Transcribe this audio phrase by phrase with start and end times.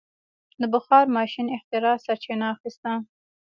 [0.59, 2.91] د بخار ماشین اختراع سرچینه اخیسته.